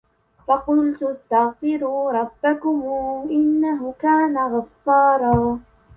[0.47, 2.83] فقلت استغفروا ربكم
[3.29, 5.59] إنه كان غفارا